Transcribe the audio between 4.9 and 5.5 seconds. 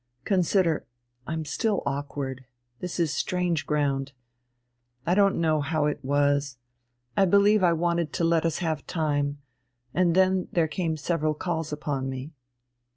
I don't